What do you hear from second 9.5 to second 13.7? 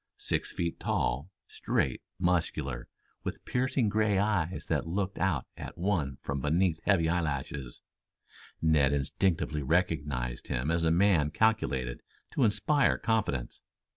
recognized him as a man calculated to inspire confidence.